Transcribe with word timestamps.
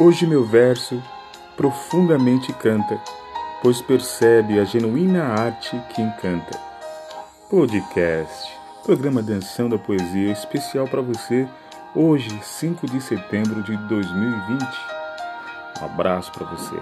Hoje 0.00 0.28
meu 0.28 0.44
verso 0.44 1.02
profundamente 1.56 2.52
canta, 2.52 3.00
pois 3.60 3.82
percebe 3.82 4.60
a 4.60 4.64
genuína 4.64 5.24
arte 5.24 5.76
que 5.92 6.00
encanta. 6.00 6.56
Podcast, 7.50 8.48
programa 8.84 9.20
Danção 9.20 9.68
da 9.68 9.76
Poesia 9.76 10.30
especial 10.30 10.86
para 10.86 11.02
você, 11.02 11.48
hoje, 11.96 12.30
5 12.40 12.86
de 12.86 13.00
setembro 13.00 13.60
de 13.64 13.76
2020. 13.88 14.64
Um 15.80 15.84
abraço 15.84 16.30
para 16.30 16.46
você. 16.46 16.76